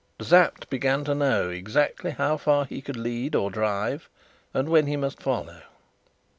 Sapt 0.19 0.67
began 0.71 1.03
to 1.03 1.13
know 1.13 1.51
exactly 1.51 2.09
how 2.09 2.35
far 2.35 2.65
he 2.65 2.81
could 2.81 2.95
lead 2.97 3.35
or 3.35 3.51
drive, 3.51 4.09
and 4.51 4.67
when 4.67 4.87
he 4.87 4.97
must 4.97 5.21
follow. 5.21 5.61